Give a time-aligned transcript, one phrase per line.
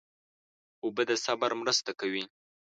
[0.83, 2.23] اوبه د صبر مرسته کوي.